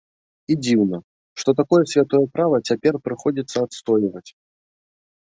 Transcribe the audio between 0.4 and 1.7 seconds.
І дзіўна, што